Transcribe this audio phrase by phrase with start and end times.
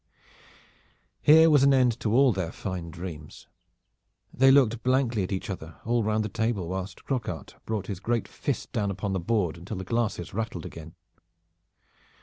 [1.21, 3.45] Here was an end to all their fine dreams.
[4.33, 8.27] They looked blankly at each other all round the table, whilst Croquart brought his great
[8.27, 10.95] fist down upon the board until the glasses rattled again.